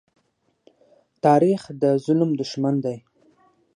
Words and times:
تاریخ 1.25 1.61
د 1.81 1.83
ظلم 2.05 2.31
دښمن 2.41 2.75
دی. 2.85 2.97